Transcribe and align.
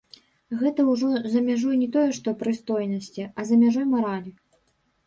Гэта 0.61 0.85
ужо 0.93 1.09
за 1.33 1.43
мяжой 1.49 1.75
не 1.83 1.89
тое 1.97 2.09
што 2.19 2.35
прыстойнасці, 2.43 3.31
а 3.39 3.51
за 3.53 3.63
мяжой 3.67 3.87
маралі. 3.93 4.37